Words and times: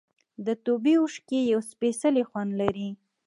د 0.45 0.47
توبې 0.65 0.93
اوښکې 0.99 1.39
یو 1.53 1.59
سپېڅلی 1.71 2.23
خوند 2.29 2.51
لري. 2.61 2.89